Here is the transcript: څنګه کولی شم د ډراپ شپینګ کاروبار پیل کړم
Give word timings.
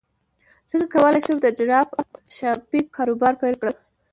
څنګه 0.69 0.85
کولی 0.93 1.21
شم 1.25 1.37
د 1.41 1.47
ډراپ 1.57 1.89
شپینګ 2.35 2.87
کاروبار 2.97 3.33
پیل 3.41 3.55
کړم 3.61 3.75